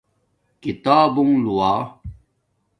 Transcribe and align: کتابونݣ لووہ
کتابونݣ 0.61 1.35
لووہ 1.45 1.73